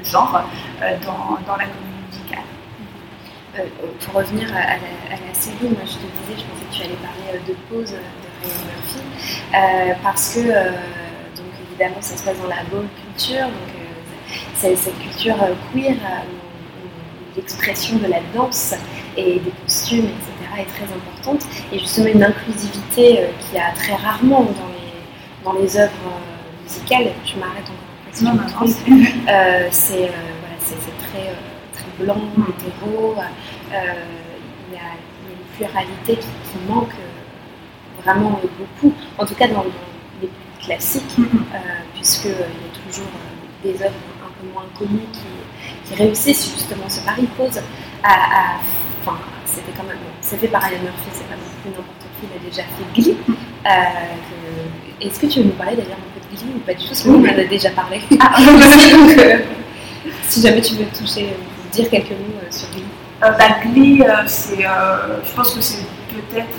[0.00, 0.42] de genre
[0.82, 1.64] euh, dans, dans la.
[1.64, 1.93] Euh,
[4.00, 7.40] pour revenir à la, série, moi je te disais, je pensais que tu allais parler
[7.46, 7.98] de pause de
[8.42, 10.40] Ryan Murphy, parce que,
[11.36, 15.36] donc évidemment, ça se passe dans la bonne culture, donc c'est cette culture
[15.72, 18.74] queer où, l'expression de la danse
[19.16, 24.42] et des costumes, etc., est très importante, et justement une inclusivité qui a très rarement
[24.42, 26.20] dans les, dans les œuvres
[26.62, 27.12] musicales.
[27.24, 28.72] Tu m'arrêtes encore non, non, non,
[29.28, 31.30] euh, c'est voilà, euh, très
[31.98, 33.16] blanc, hétéro.
[33.72, 33.76] Euh,
[34.68, 34.94] il y, a
[35.30, 36.94] une pluralité qui, manque
[38.02, 39.64] vraiment beaucoup, en tout cas dans,
[40.20, 41.26] les plus classiques, mm.
[41.94, 43.10] puisqu'il y a toujours
[43.62, 47.60] des œuvres un peu moins connues qui, qui réussissent justement ce pari pose
[48.02, 48.56] à,
[49.00, 52.26] enfin, c'était quand même, c'est fait par Ryan Murphy, c'est pas non plus n'importe qui,
[52.26, 53.16] il a déjà fait Glee.
[53.66, 55.98] Euh, Est-ce que tu veux nous parler d'ailleurs
[56.42, 58.00] ou pas du tout, parce qu'on en a déjà parlé.
[58.20, 58.34] Ah.
[58.40, 59.38] Donc, euh,
[60.28, 61.36] si jamais tu veux toucher,
[61.74, 62.84] dire quelques mots euh, sur Glee.
[63.22, 66.58] Euh, bah, Glee, c'est, je pense que c'est peut-être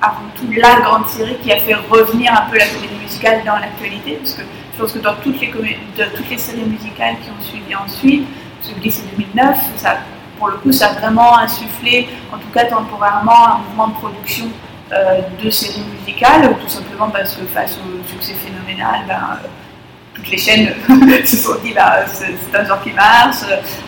[0.00, 3.56] avant tout la grande série qui a fait revenir un peu la comédie musicale dans
[3.56, 4.42] l'actualité, parce que
[4.74, 8.26] Je pense que dans toutes les, dans toutes les séries musicales qui ont suivi ensuite,
[8.60, 9.98] celui c'est 2009, ça,
[10.38, 14.46] pour le coup, ça a vraiment insufflé, en tout cas temporairement, un mouvement de production
[14.92, 19.38] euh, de séries musicales, tout simplement parce que face au succès phénoménal, ben,
[20.24, 20.74] toutes les chaînes
[21.24, 23.36] se sont dit bah, c'est un genre qui marche.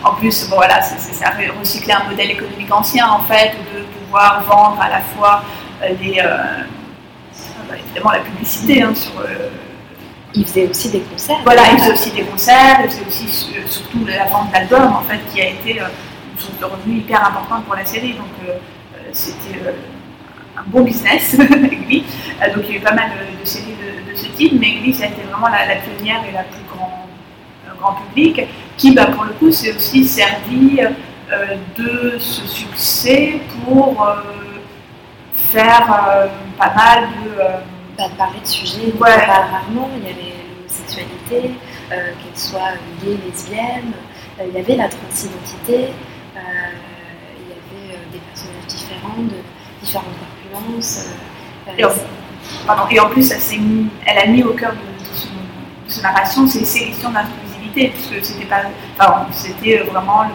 [0.03, 0.95] En plus, bon, voilà, ça
[1.25, 5.43] a recyclé un modèle économique ancien en fait, de pouvoir vendre à la fois
[5.81, 6.37] euh, les, euh,
[7.67, 9.19] bah, évidemment la publicité hein, sur.
[9.19, 9.49] Euh,
[10.33, 11.39] il faisait aussi des concerts.
[11.43, 15.19] Voilà, il faisait aussi des concerts, il faisait aussi surtout la vente d'albums en fait,
[15.31, 18.13] qui a été une source de revenus hyper importante pour la série.
[18.13, 18.27] Donc
[19.13, 19.59] c'était
[20.55, 22.03] un bon business avec lui.
[22.53, 23.09] donc il y a eu pas mal
[23.41, 23.86] de, séries de,
[24.17, 27.07] ce type, mais Glee, a été vraiment la, pionnière et la plus grand,
[27.79, 28.41] grand public,
[28.75, 30.79] qui bah, pour le coup s'est aussi servi
[31.77, 34.07] de ce succès pour
[35.51, 36.27] faire euh,
[36.57, 37.41] pas mal de.
[37.41, 37.57] Euh,
[37.97, 39.25] bah, parler de sujets ouais.
[39.25, 39.89] rarement.
[39.97, 41.51] Il y avait l'homosexualité,
[41.91, 43.91] euh, qu'elle soit gay, lesbienne,
[44.39, 45.87] il y avait la transidentité,
[46.35, 49.41] il y avait des personnages différents, de
[49.81, 50.13] différentes
[50.53, 51.07] corpulences.
[51.75, 51.83] Et
[52.91, 58.25] et, en, plus, elle, a mis au cœur de, son, narration ces, questions d'inclusivité, puisque
[58.25, 58.63] c'était pas,
[58.99, 60.29] enfin, c'était vraiment le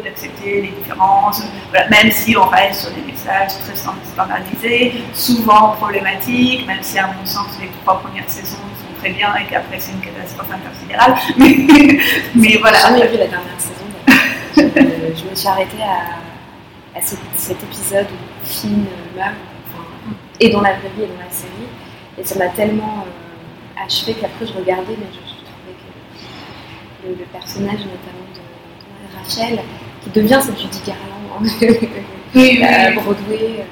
[0.00, 1.42] d'accepter les différences,
[1.90, 7.26] même si on reste sur des messages très standardisés, souvent problématiques, même si à mon
[7.26, 11.14] sens les trois premières saisons sont très bien et qu'après c'est une catastrophe intersidérale.
[11.36, 11.98] Mais,
[12.34, 12.78] mais voilà.
[12.78, 13.84] J'ai jamais vu la dernière saison.
[14.56, 18.84] je, je, me suis arrêtée à, cet épisode où Finn
[19.16, 19.34] meurt,
[20.42, 21.68] et dans la vraie vie et dans la série,
[22.18, 27.24] et ça m'a tellement euh, achevé qu'après je regardais, mais je, trouvais que le, le
[27.26, 29.60] personnage notamment de Rachel,
[30.02, 31.12] qui devient cette Judy Garland
[32.34, 32.62] oui,
[32.94, 33.64] Broadway.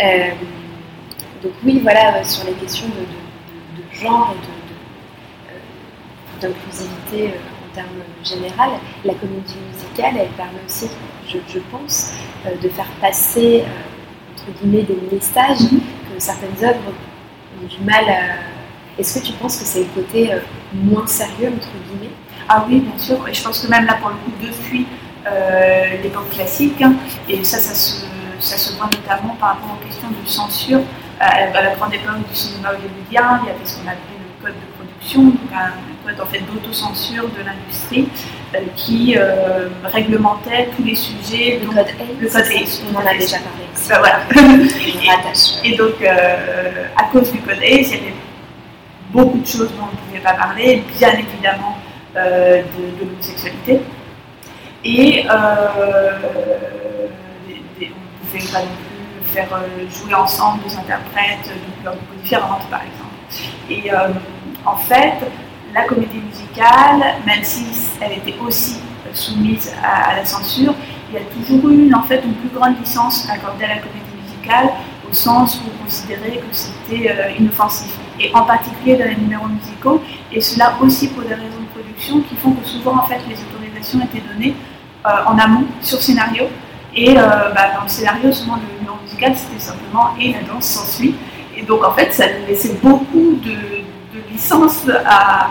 [0.00, 0.30] Euh,
[1.42, 7.88] donc oui, voilà, sur les questions de, genre et euh, d'inclusivité euh, en termes
[8.22, 10.88] généraux, la comédie musicale, elle permet aussi,
[11.26, 12.12] je, pense,
[12.62, 13.64] de faire passer,
[14.48, 16.92] entre guillemets, des messages que certaines œuvres
[17.62, 19.00] ont du mal à...
[19.00, 20.32] Est-ce que tu penses que c'est le côté
[20.74, 22.14] moins sérieux, entre guillemets?
[22.48, 24.86] Ah oui, bien sûr, et je pense que même là, pour le coup, depuis
[25.26, 26.80] euh, l'époque classique.
[26.80, 26.94] Hein.
[27.28, 28.04] et ça, ça se,
[28.40, 30.78] ça se voit notamment par rapport aux questions de censure.
[30.78, 34.44] Euh, à la grande époque du cinéma hollywoodien, il y avait ce qu'on appelait le
[34.44, 35.72] code de production, donc un,
[36.20, 38.08] en fait d'autocensure de l'industrie
[38.54, 39.16] euh, qui
[39.84, 41.60] réglementait tous les sujets.
[41.60, 41.86] Le code
[42.20, 43.64] le on en a déjà parlé.
[43.88, 44.20] Ben, voilà.
[45.64, 48.14] et, et, donc, à cause du code il y avait
[49.10, 51.78] beaucoup de choses dont on ne pouvait pas parler, bien évidemment
[52.14, 53.80] de, de l'homosexualité.
[54.84, 56.14] Et euh,
[57.78, 57.86] on ne
[58.30, 63.08] pouvait pas non plus faire euh, jouer ensemble des interprètes de couleurs différentes, par exemple.
[63.68, 64.08] Et euh,
[64.64, 65.14] en fait,
[65.78, 67.64] la comédie musicale, même si
[68.00, 68.76] elle était aussi
[69.14, 70.74] soumise à, la censure,
[71.10, 74.14] il y a toujours eu en fait une plus grande licence accordée à la comédie
[74.22, 74.70] musicale
[75.08, 80.02] au sens où on considérait que c'était inoffensif, et en particulier dans les numéros musicaux,
[80.30, 83.36] et cela aussi pour des raisons de production qui font que souvent en fait les
[83.36, 84.54] autorisations étaient données
[85.06, 86.44] euh, en amont sur scénario.
[86.94, 87.22] Et euh,
[87.54, 91.14] bah, dans le scénario, souvent le numéro musical, c'était simplement et la danse s'ensuit.
[91.56, 95.50] Et donc en fait, ça laissait beaucoup de, de licence à,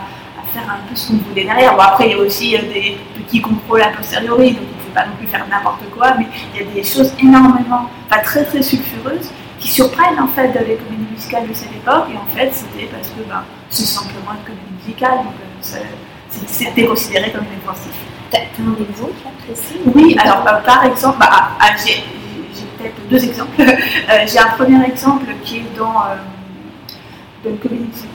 [0.57, 1.75] faire un peu ce qu'on voulait derrière.
[1.75, 4.93] Bon, après, il y a aussi des petits contrôles a posteriori, donc il ne faut
[4.93, 8.43] pas non plus faire n'importe quoi, mais il y a des choses énormément, pas très
[8.45, 12.05] très sulfureuses, qui surprennent en fait les comédies musicales de cette époque.
[12.13, 15.33] Et en fait, c'était parce que ben, c'est simplement une comédie musicale, donc
[15.75, 15.79] euh,
[16.47, 17.93] c'était considéré comme une offensif.
[18.29, 19.13] T'as un exemple
[19.45, 22.03] précis Oui, alors euh, par exemple, bah, ah, ah, j'ai
[22.77, 23.61] peut-être deux exemples.
[24.09, 28.05] Euh, j'ai un premier exemple qui est dans, euh, une comédie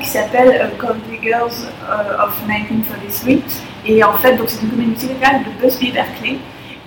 [0.00, 1.68] qui s'appelle Country Girls
[2.22, 3.36] of 1933.
[3.86, 6.38] Et en fait, c'est une comédie musicale de Busby Berkeley.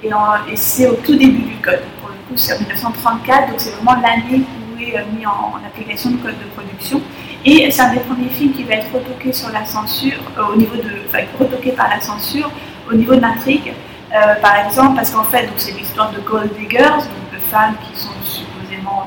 [0.03, 0.09] Et,
[0.55, 1.81] c'est au tout début du code.
[1.99, 6.11] Pour le coup, c'est en 1934, donc c'est vraiment l'année où est mis en, application
[6.11, 7.01] le code de production.
[7.45, 10.19] Et c'est un des premiers films qui va être retoqué sur la censure,
[10.51, 12.51] au niveau de, enfin, retoqué par la censure
[12.89, 13.73] au niveau de l'intrigue,
[14.13, 17.99] euh, par exemple, parce qu'en fait, c'est l'histoire de gold diggers, donc de femmes qui
[17.99, 18.09] sont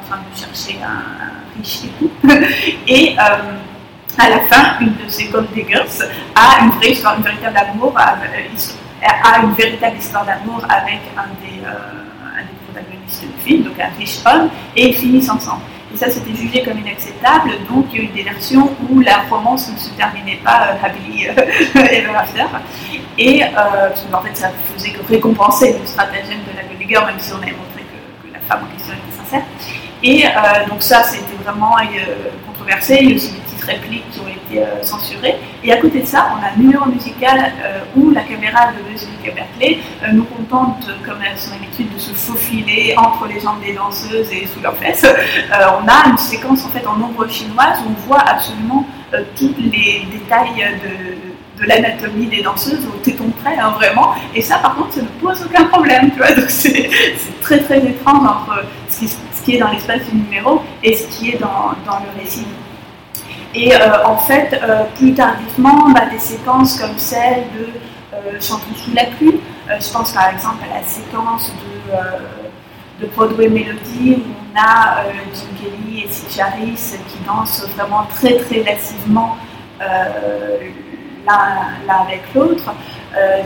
[0.08, 2.10] train de chercher un, riche époux.
[2.86, 5.82] Et euh, à la fin, une de ces gold diggers
[6.34, 11.28] a une vraie histoire, une véritable amour, euh, a une véritable histoire d'amour avec un
[11.42, 15.62] des, un des protagonistes du film, donc un riche homme, et ils finissent ensemble.
[15.94, 17.52] Et ça, c'était jugé comme inacceptable.
[17.70, 20.84] Donc, il y a eu des versions où la romance ne se terminait pas euh,
[20.86, 21.32] happily euh,
[21.76, 22.46] ever after.
[23.16, 27.32] Et euh, en fait, ça faisait que récompenser le stratagème de la Gulliger, même si
[27.32, 29.42] on avait montré que, la femme en question était sincère.
[30.06, 30.24] Et
[30.68, 32.98] donc ça, c'était vraiment contre controversé.
[33.00, 35.36] Il y a aussi des petites répliques qui ont été euh, censurées.
[35.62, 38.90] Et à côté de ça, on a un numéro musical euh, où la caméra de
[38.90, 43.62] Musique Berkeley euh, nous contente, comme à son habitude, de se faufiler entre les jambes
[43.64, 45.06] des danseuses et sous leurs fesses.
[45.50, 48.86] on a une séquence en fait en ombre chinoise où on voit absolument
[49.36, 54.14] tous les détails de, l'anatomie des danseuses au téton près, hein, vraiment.
[54.34, 56.10] Et ça, par contre, ça ne pose aucun problème.
[56.10, 56.90] Donc c'est
[57.40, 61.06] très très étrange entre ce qui, ce qui est dans l'espace du numéro et ce
[61.08, 62.46] qui est dans, le récit.
[63.54, 67.68] Et euh, en fait, euh, plus tardivement, bah, des séquences comme celle de
[68.14, 68.58] euh, sous
[68.94, 74.22] la pluie, je pense par exemple à la séquence de, de Broadway Melody où
[74.54, 79.36] on a Jim et Sid Harris qui dansent vraiment très très lascivement
[79.80, 82.74] l'un avec l'autre.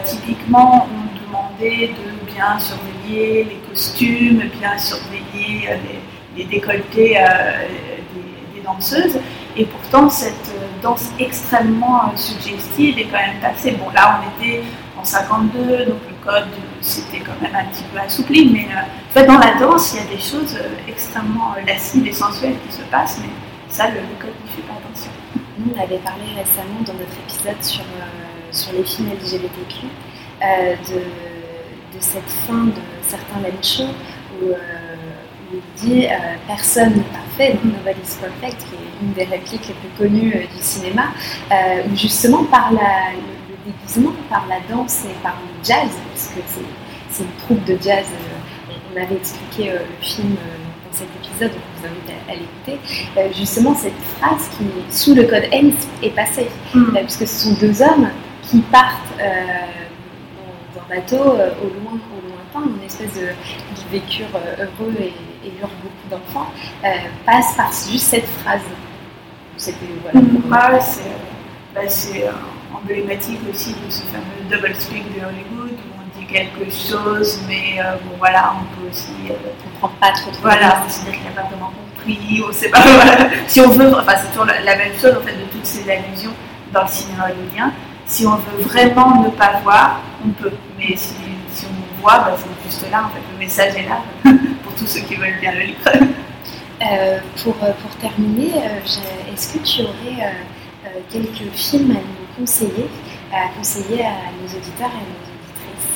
[0.04, 5.70] typiquement, on demandait de bien surveiller les costumes, bien surveiller
[6.36, 7.16] les, décolletés
[8.54, 9.18] des, danseuses.
[9.58, 13.72] Et pourtant, cette euh, danse extrêmement euh, suggestive est quand même passée.
[13.72, 14.62] Bon, là, on était
[14.96, 16.46] en 52, donc le code
[16.80, 19.98] s'était quand même un petit peu assoupli, mais euh, en fait, dans la danse, il
[19.98, 23.30] y a des choses extrêmement lascives et sensuelles qui se passent, mais
[23.68, 25.10] ça, le, code n'y fait pas attention.
[25.58, 27.84] Nous, on avait parlé récemment dans notre épisode sur,
[28.52, 29.86] sur les films LGBTQ
[30.40, 33.94] de, de, cette fin de certains live shows
[34.42, 34.54] où
[35.52, 39.68] il dit euh, Personne n'est parfait, donc Nobody is perfect, qui est une des répliques
[39.68, 41.08] les plus connues euh, du cinéma,
[41.50, 46.42] euh, où justement par la, le, déguisement, par la danse et par le jazz, puisque
[47.10, 48.06] c'est une troupe de jazz,
[48.92, 53.74] on avait expliqué le film dans cet épisode, donc je vous invite à, l'écouter, justement
[53.74, 56.96] cette phrase qui, sous le code N, est passée, mm.
[57.00, 58.08] puisque ce sont deux hommes
[58.42, 65.12] qui partent dans un bateau au loin, au une espèce de, de vécure heureux et
[65.44, 66.50] et eurent beaucoup d'enfants,
[66.84, 66.88] euh,
[67.24, 68.60] passe par juste cette phrase.
[69.56, 70.42] C'était, voilà, mm.
[70.52, 70.70] ah,
[71.74, 72.30] bah, c'est, euh,
[72.74, 77.80] emblématique aussi de ce fameux double speak de Hollywood où on dit quelque chose, mais
[77.80, 79.10] euh, bon voilà, on peut aussi.
[79.30, 82.78] on comprend pas trop, trop Voilà, c'est-à-dire qu'il n'a pas vraiment compris, on sait pas.
[83.48, 86.32] Si on veut, enfin, c'est toujours la, même chose en fait de toutes ces allusions
[86.72, 87.72] dans le cinéma hollywoodien.
[88.06, 90.52] Si on veut vraiment ne pas voir, on peut.
[90.78, 91.14] Mais si,
[92.00, 94.02] voit, bah, c'est juste là, en fait, le message est là.
[94.78, 95.76] tous ceux qui veulent bien le lire.
[96.80, 100.32] Euh, pour, euh, pour, terminer, euh, est-ce que tu aurais
[101.10, 102.88] quelques films à nous conseiller,
[103.32, 105.90] à conseiller à nos auditeurs et à nos auditrices?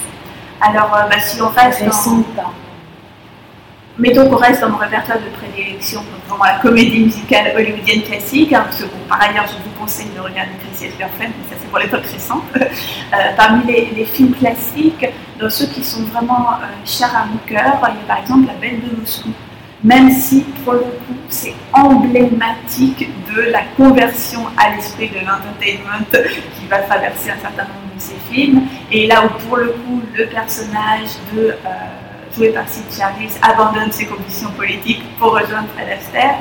[0.60, 1.82] Alors, bah, si on reste
[3.96, 4.02] dans...
[4.02, 8.62] Mettons qu'on reste dans mon répertoire de prédilection, vraiment la comédie musicale hollywoodienne classique, hein,
[8.64, 11.78] parce que par ailleurs, je vous conseille de regarder Tracy Friend, mais ça c'est pour
[11.78, 12.44] l'époque récente.
[13.36, 15.06] parmi les, films classiques,
[15.48, 18.54] ceux qui sont vraiment euh, chers à mon cœur, il y a par exemple La
[18.54, 19.30] Belle de Moscou.
[19.84, 26.66] Même si, pour le coup, c'est emblématique de la conversion à l'esprit de l'entertainment qui
[26.68, 28.62] va traverser un certain nombre de ces films.
[28.92, 31.56] Et là où, pour le coup, le personnage de, euh,
[32.36, 36.36] joué par Sid Charles abandonne ses conditions politiques pour rejoindre Fred Astaire.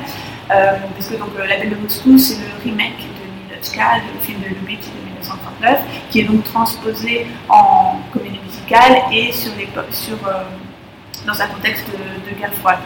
[0.50, 4.48] Euh, puisque donc, La Belle de Moscou, c'est le remake de Milochka, le film de
[4.48, 8.42] Lubitsch de 1939, qui est donc transposé en comédie
[9.12, 10.42] et sur les, euh,
[11.26, 12.78] dans un contexte de, guerre froide.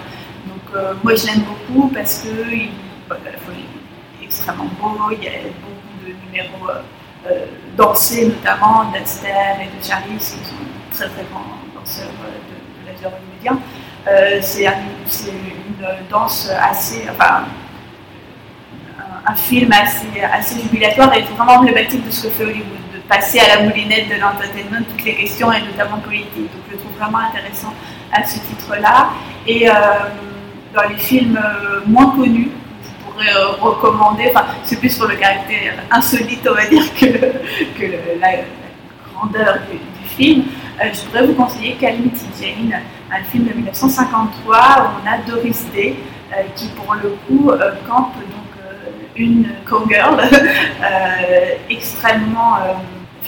[0.46, 5.32] Donc euh, moi je l'aime beaucoup parce que il, est extrêmement beau, il y a
[5.62, 6.70] beaucoup de numéros
[7.30, 10.38] euh, dansés notamment d'Aster et de Charlie qui sont
[10.92, 12.55] très très grands danseurs de,
[13.00, 13.58] de hollywoodien.
[14.40, 17.44] c'est une danse assez, enfin,
[19.26, 23.56] un, film assez, assez jubilatoire et vraiment emblématique de ce que fait Hollywood passer à
[23.56, 26.36] la moulinette de l'entertainment toutes les questions et notamment politiques.
[26.36, 27.72] Donc je le trouve vraiment intéressant
[28.12, 29.10] à ce titre-là.
[29.46, 29.72] Et euh,
[30.74, 32.50] dans les films euh, moins connus,
[32.82, 37.06] je pourrais euh, recommander, enfin c'est plus pour le caractère insolite on va dire que,
[37.78, 38.28] que la,
[39.12, 39.78] grandeur du,
[40.08, 40.44] film,
[40.80, 45.96] je pourrais vous conseiller Calamity Jane, un film de 1953 où on a Doris Day
[46.54, 47.50] qui pour le coup
[47.86, 48.62] campe donc
[49.16, 50.20] une cowgirl
[51.70, 52.58] extrêmement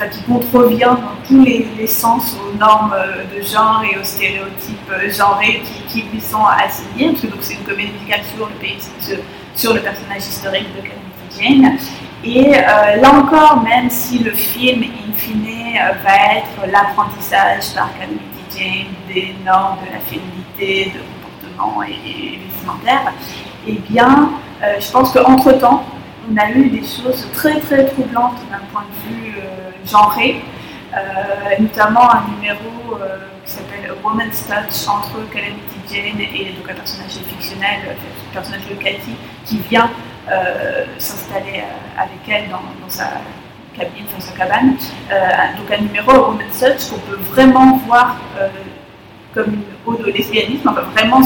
[0.07, 5.11] qui contrevient dans tous les, sens aux normes euh, de genre et aux stéréotypes euh,
[5.11, 9.17] genrés qui, lui sont assignés, parce que c'est une comédie musicale sur le,
[9.55, 11.79] sur le personnage historique de Calamity Jane.
[12.25, 18.23] Et euh, là encore, même si le film, in fine, va être l'apprentissage par Calamity
[18.57, 23.13] Jane des normes de la féminité, de comportement et, vestimentaire,
[23.67, 25.85] eh bien, je pense qu'entre-temps,
[26.31, 29.35] on a eu des choses très très troublantes d'un point de vue
[29.89, 30.43] genré,
[30.95, 36.75] euh, notamment un numéro euh, qui s'appelle Woman's Touch entre Calamity Jane et donc un
[36.75, 39.15] personnage fictionnel, le personnage de Cathy,
[39.45, 39.91] qui vient
[40.99, 41.63] s'installer
[41.97, 43.11] avec elle dans, sa
[43.77, 44.77] cabine, dans sa cabane.
[45.57, 48.17] donc un numéro à Women's Touch qu'on peut vraiment voir
[49.35, 50.69] comme une ode au lesbianisme.
[50.69, 51.21] Enfin, vraiment,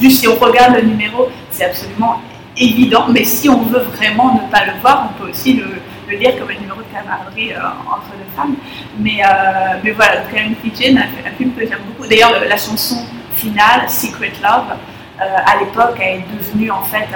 [0.00, 2.20] juste si on regarde le numéro, c'est absolument
[2.56, 3.06] évident.
[3.08, 5.66] Mais si on veut vraiment ne pas le voir, on peut aussi le,
[6.08, 8.56] le lire comme un numéro de camaraderie euh, entre deux femmes.
[8.98, 12.08] Mais, euh, mais voilà, Karen Kitchen, un, un film que j'aime beaucoup.
[12.08, 12.96] D'ailleurs, la chanson
[13.34, 14.76] finale, Secret Love,
[15.20, 17.08] euh, à l'époque, est devenue en fait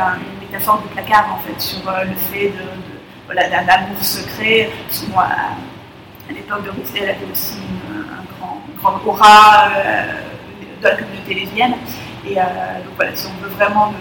[0.50, 2.64] une métaphore du placard en fait sur le fait de,
[3.26, 4.70] voilà, d'un amour secret.
[4.86, 5.28] Parce que moi,
[6.28, 7.58] à l'époque de Ruth, elle avait aussi
[7.90, 9.68] un grand, une grande aura
[10.80, 11.74] de la communauté lesbienne.
[12.26, 13.92] Et donc voilà, si on veut vraiment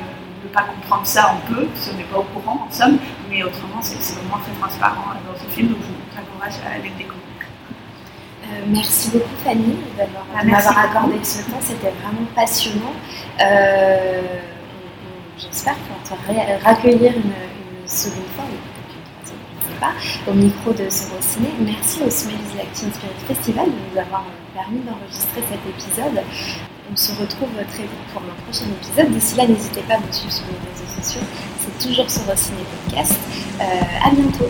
[0.43, 2.97] ne pas comprendre ça, on peut, si on n'est pas au courant en somme,
[3.29, 6.89] mais autrement c'est vraiment très transparent dans ce film, donc je vous encourage à aller
[6.89, 7.19] le découvrir.
[8.43, 12.93] Euh, merci beaucoup Fanny d'avoir ah, accordé ce temps, c'était vraiment passionnant.
[13.41, 14.21] Euh,
[15.39, 15.75] j'espère
[16.07, 17.33] qu'on va raccueillir une,
[17.87, 18.45] seconde fois,
[19.25, 19.93] je ne sais pas,
[20.29, 21.49] au micro de Sorociné.
[21.59, 26.23] Merci au Smells Acting Spirit Festival de nous avoir permis d'enregistrer cet épisode.
[26.91, 29.11] On se retrouve très vite pour un prochain épisode.
[29.11, 31.21] D'ici là, n'hésitez pas à me suivre sur les réseaux sociaux.
[31.59, 33.15] C'est toujours sur Ciné Podcast.
[33.59, 33.63] Euh,
[34.05, 34.49] à bientôt.